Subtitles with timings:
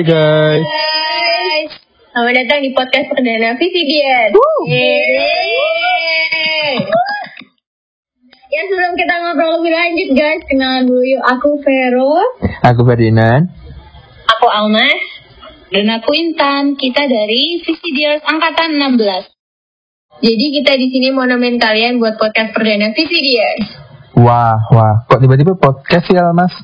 [0.00, 0.64] Hai guys.
[0.64, 1.72] Guys,
[2.08, 3.52] selamat datang di podcast perdana.
[3.52, 4.32] Yeay.
[8.48, 11.20] Ya sebelum kita ngobrol lebih lanjut guys, kenalan dulu yuk.
[11.20, 12.16] Aku Vero,
[12.64, 13.52] Aku Ferdinand.
[14.24, 15.04] aku Almas,
[15.68, 16.80] dan aku Intan.
[16.80, 19.04] Kita dari VCDS angkatan 16.
[20.24, 23.68] Jadi kita di sini mau nemenin kalian buat podcast perdana VCDS.
[24.16, 25.04] Wah, wah.
[25.12, 26.56] Kok tiba-tiba podcast ya, Mas?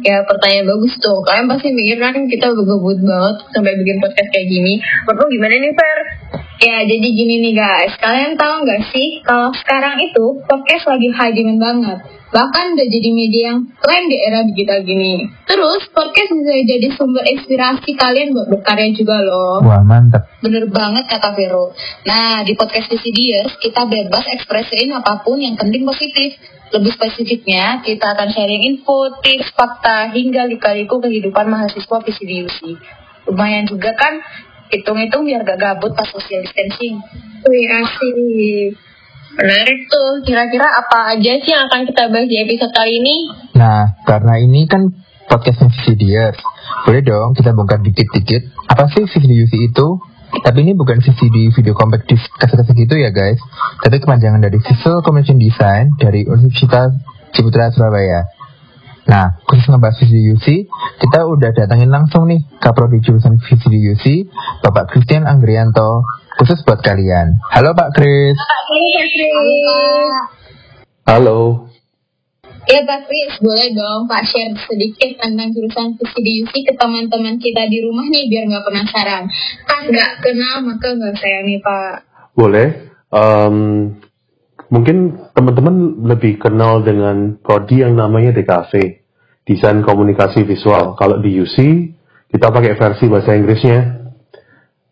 [0.00, 1.20] Ya pertanyaan bagus tuh.
[1.28, 4.80] Kalian pasti mikir kan kita gabut banget sampai bikin podcast kayak gini.
[5.04, 5.98] Menurut gimana nih Fer?
[6.60, 7.96] Ya jadi gini nih guys.
[7.96, 11.98] Kalian tahu nggak sih kalau sekarang itu podcast lagi high banget.
[12.30, 15.24] Bahkan udah jadi media yang tren di era digital gini.
[15.48, 19.64] Terus podcast bisa jadi sumber inspirasi kalian buat berkarya juga loh.
[19.64, 20.30] Wah, mantap.
[20.44, 21.74] Bener banget kata Vero.
[22.06, 26.38] Nah, di podcast VCDers, kita bebas ekspresiin apa pun yang penting positif.
[26.70, 32.78] Lebih spesifiknya, kita akan sharing info, tips, fakta, hingga lika-liku kehidupan mahasiswa VCDUC.
[33.26, 34.22] Lumayan juga kan,
[34.70, 37.02] hitung-hitung biar gak gabut pas social distancing.
[37.44, 38.78] Wih, asik.
[39.30, 43.16] Menarik tuh, kira-kira apa aja sih yang akan kita bahas di episode kali ini?
[43.54, 44.90] Nah, karena ini kan
[45.30, 46.38] podcastnya VCDers.
[46.82, 48.50] Boleh dong kita bongkar dikit-dikit.
[48.66, 49.86] Apa sih VCDUC itu?
[50.30, 53.38] Tapi ini bukan VCD video compact disc kaset-kaset gitu ya guys.
[53.82, 56.94] Tapi kepanjangan dari Visual Communication Design dari Universitas
[57.34, 58.39] Ciputra Surabaya.
[59.10, 60.70] Nah, khusus ngebahas VCDUC,
[61.02, 64.30] kita udah datangin langsung nih Kaprodi jurusan VCDUC,
[64.62, 66.06] Bapak Christian Anggrianto,
[66.38, 67.42] khusus buat kalian.
[67.50, 68.38] Halo Pak Chris.
[68.38, 70.22] Halo, Pak.
[71.10, 71.38] Halo,
[72.70, 77.82] Ya Pak Kris, boleh dong Pak share sedikit tentang jurusan VCDUC ke teman-teman kita di
[77.82, 79.26] rumah nih biar nggak penasaran.
[79.66, 81.94] Kan nggak kenal maka nggak sayang nih Pak.
[82.38, 82.68] boleh.
[83.10, 83.56] Em,
[84.70, 88.99] mungkin teman-teman lebih kenal dengan prodi yang namanya DKV,
[89.50, 90.94] Desain Komunikasi Visual.
[90.94, 91.58] Kalau di UC,
[92.30, 94.06] kita pakai versi bahasa Inggrisnya,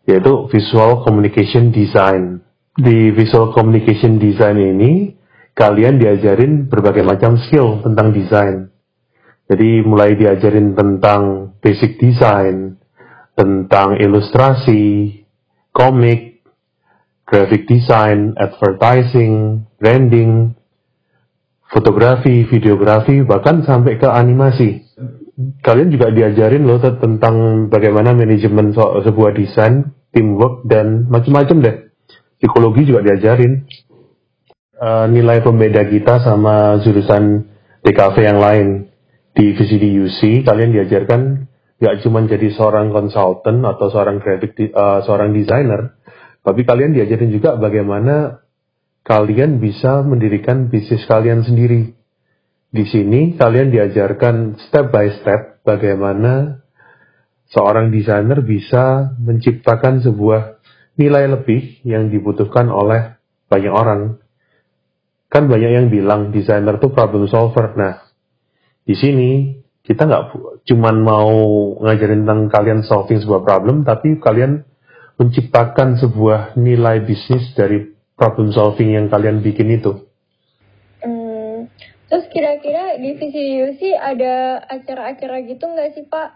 [0.03, 2.43] yaitu Visual Communication Design.
[2.75, 5.15] Di Visual Communication Design ini,
[5.55, 8.67] kalian diajarin berbagai macam skill tentang desain.
[9.47, 12.75] Jadi mulai diajarin tentang basic design,
[13.39, 15.15] tentang ilustrasi,
[15.71, 16.43] komik,
[17.23, 20.58] graphic design, advertising, branding,
[21.69, 24.89] fotografi, videografi, bahkan sampai ke animasi.
[25.63, 31.75] Kalian juga diajarin loh te- tentang bagaimana manajemen so- sebuah desain, teamwork, dan macam-macam deh.
[32.41, 33.63] Psikologi juga diajarin.
[34.79, 37.43] Eh, nilai pembeda kita sama jurusan
[37.83, 38.67] DKV yang lain
[39.35, 41.47] di VCDUC, kalian diajarkan
[41.79, 45.99] nggak cuma jadi seorang konsultan atau seorang graphic, di- eh, seorang desainer,
[46.43, 48.39] tapi kalian diajarin juga bagaimana
[49.09, 51.97] kalian bisa mendirikan bisnis kalian sendiri.
[52.69, 56.61] Di sini kalian diajarkan step by step bagaimana
[57.49, 60.61] seorang desainer bisa menciptakan sebuah
[61.01, 63.17] nilai lebih yang dibutuhkan oleh
[63.49, 64.21] banyak orang.
[65.25, 67.73] Kan banyak yang bilang desainer tuh problem solver.
[67.73, 68.05] Nah,
[68.85, 70.23] di sini kita nggak
[70.69, 71.33] cuman mau
[71.81, 74.61] ngajarin tentang kalian solving sebuah problem, tapi kalian
[75.17, 80.03] menciptakan sebuah nilai bisnis dari problem solving yang kalian bikin itu.
[80.99, 81.71] Hmm,
[82.11, 86.29] terus kira-kira di VCDUC ada acara-acara gitu nggak sih Pak?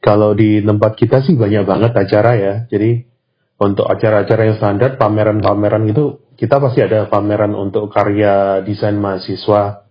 [0.00, 2.54] Kalau di tempat kita sih banyak banget acara ya.
[2.68, 3.04] Jadi
[3.60, 9.84] untuk acara-acara yang standar, pameran-pameran itu kita pasti ada pameran untuk karya desain mahasiswa.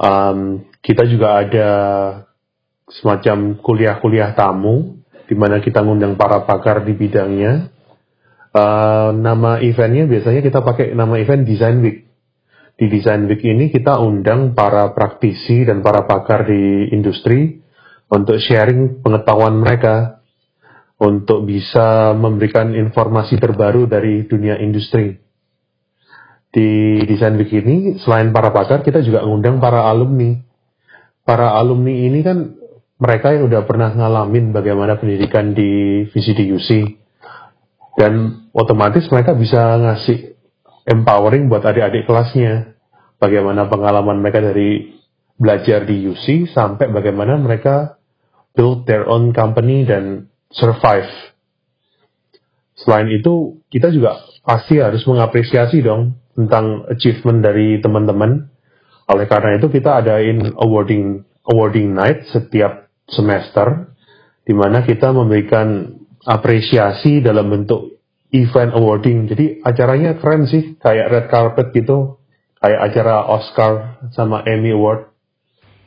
[0.00, 1.68] Um, kita juga ada
[2.88, 4.96] semacam kuliah-kuliah tamu
[5.28, 7.68] di mana kita ngundang para pakar di bidangnya.
[8.52, 12.04] Uh, nama eventnya biasanya kita pakai nama event Design Week.
[12.76, 17.64] Di Design Week ini kita undang para praktisi dan para pakar di industri
[18.12, 20.20] untuk sharing pengetahuan mereka
[21.00, 25.18] untuk bisa memberikan informasi terbaru dari dunia industri.
[26.52, 30.36] Di Design Week ini, selain para pakar, kita juga ngundang para alumni.
[31.24, 32.54] Para alumni ini kan
[33.00, 37.01] mereka yang udah pernah ngalamin bagaimana pendidikan di VCDUC.
[37.92, 40.32] Dan otomatis mereka bisa ngasih
[40.88, 42.74] empowering buat adik-adik kelasnya.
[43.20, 44.98] Bagaimana pengalaman mereka dari
[45.38, 47.98] belajar di UC sampai bagaimana mereka
[48.54, 51.08] build their own company dan survive.
[52.74, 58.50] Selain itu, kita juga pasti harus mengapresiasi dong tentang achievement dari teman-teman.
[59.06, 63.92] Oleh karena itu kita adain awarding awarding night setiap semester
[64.42, 65.94] di mana kita memberikan
[66.26, 67.98] apresiasi dalam bentuk
[68.32, 69.28] event awarding.
[69.28, 72.18] Jadi acaranya keren sih, kayak red carpet gitu,
[72.58, 75.12] kayak acara Oscar sama Emmy Award.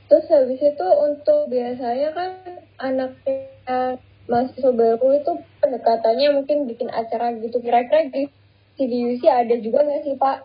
[0.05, 2.29] Terus habis itu untuk biasanya kan
[2.77, 3.97] anaknya
[4.29, 8.29] mahasiswa baru itu pendekatannya mungkin bikin acara gitu kira-kira di
[8.77, 10.37] CDUC ada juga nggak sih Pak?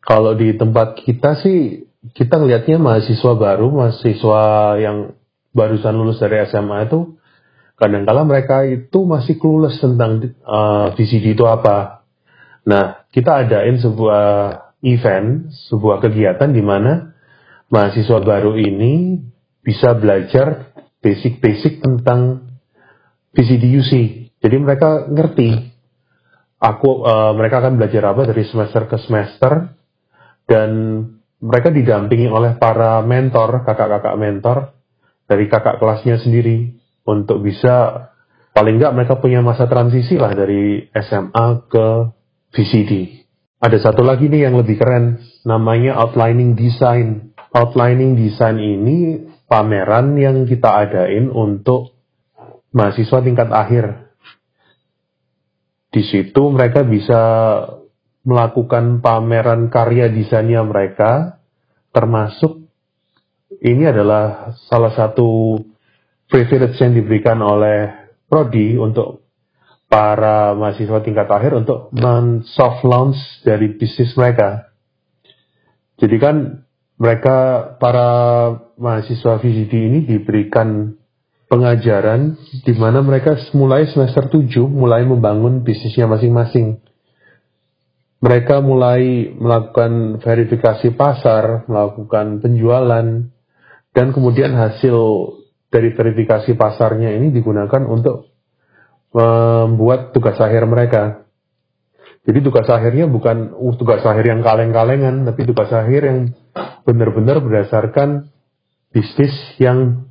[0.00, 1.84] Kalau di tempat kita sih
[2.16, 4.42] kita ngelihatnya mahasiswa baru, mahasiswa
[4.80, 5.12] yang
[5.52, 7.19] barusan lulus dari SMA itu
[7.80, 12.04] kadang-kala mereka itu masih clueless tentang uh, eh, VCD itu apa.
[12.68, 14.24] Nah, kita adain sebuah
[14.84, 17.16] event, sebuah kegiatan di mana
[17.72, 19.16] mahasiswa baru ini
[19.64, 22.52] bisa belajar basic-basic tentang
[23.32, 23.92] VCDUC.
[24.44, 25.72] Jadi mereka ngerti.
[26.60, 29.72] Aku uh, mereka akan belajar apa dari semester ke semester
[30.44, 30.70] dan
[31.40, 34.76] mereka didampingi oleh para mentor, kakak-kakak mentor
[35.24, 36.79] dari kakak kelasnya sendiri
[37.10, 38.06] untuk bisa
[38.54, 41.86] paling nggak mereka punya masa transisi lah dari SMA ke
[42.54, 43.22] VCD.
[43.60, 47.36] Ada satu lagi nih yang lebih keren, namanya outlining design.
[47.50, 51.98] Outlining design ini pameran yang kita adain untuk
[52.70, 54.14] mahasiswa tingkat akhir.
[55.90, 57.20] Di situ mereka bisa
[58.22, 61.42] melakukan pameran karya desainnya mereka,
[61.90, 62.70] termasuk
[63.58, 65.58] ini adalah salah satu
[66.30, 67.90] privilege yang diberikan oleh
[68.30, 69.26] Prodi untuk
[69.90, 74.70] para mahasiswa tingkat akhir untuk men-soft launch dari bisnis mereka.
[75.98, 76.62] Jadi kan
[76.94, 77.36] mereka
[77.82, 78.08] para
[78.78, 80.94] mahasiswa VCD ini diberikan
[81.50, 86.78] pengajaran di mana mereka mulai semester 7 mulai membangun bisnisnya masing-masing.
[88.22, 93.26] Mereka mulai melakukan verifikasi pasar, melakukan penjualan,
[93.90, 94.94] dan kemudian hasil
[95.70, 98.26] dari verifikasi pasarnya ini digunakan untuk
[99.14, 101.26] membuat tugas akhir mereka.
[102.26, 106.18] Jadi tugas akhirnya bukan uh, tugas akhir yang kaleng-kalengan, tapi tugas akhir yang
[106.84, 108.28] benar-benar berdasarkan
[108.92, 110.10] bisnis yang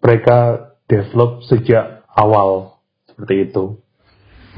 [0.00, 3.76] mereka develop sejak awal seperti itu.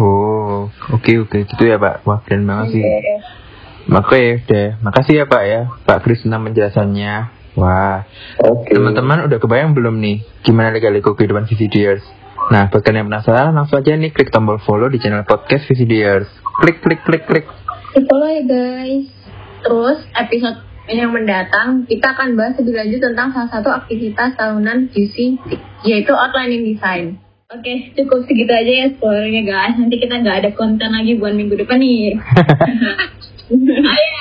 [0.00, 1.40] Oh, oke okay, oke, okay.
[1.44, 2.06] gitu ya Pak.
[2.06, 2.82] Wah, keren banget sih.
[2.82, 4.68] Oke, okay, deh.
[4.80, 7.41] Makasih ya Pak ya, Pak Krisna penjelasannya.
[7.52, 8.08] Wah,
[8.40, 8.72] okay.
[8.72, 12.00] teman-teman udah kebayang belum nih gimana legal-legal kehidupan VCDers?
[12.48, 16.26] Nah, buat kalian yang penasaran, langsung aja nih klik tombol follow di channel podcast VCDers.
[16.64, 17.46] Klik, klik, klik, klik.
[17.92, 19.06] Di follow ya guys.
[19.62, 20.58] Terus episode
[20.90, 25.38] yang mendatang kita akan bahas lebih lanjut tentang salah satu aktivitas tahunan QC
[25.86, 27.20] yaitu outlining design.
[27.52, 29.76] Oke, cukup segitu aja ya spoilernya guys.
[29.76, 32.16] Nanti kita nggak ada konten lagi buat minggu depan nih.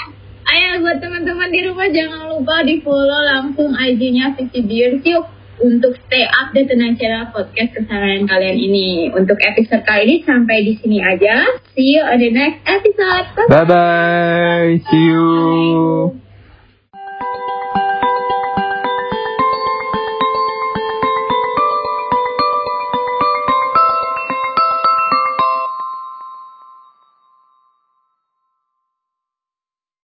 [1.51, 5.27] Di rumah jangan lupa di follow langsung IG-nya Vicky Beers yuk
[5.61, 8.89] untuk stay update dengan channel podcast kesayangan kalian ini.
[9.13, 11.45] Untuk episode kali ini sampai di sini aja.
[11.75, 13.27] See you on the next episode.
[13.51, 14.79] Bye bye.
[14.89, 15.27] See you.
[16.15, 16.20] Bye.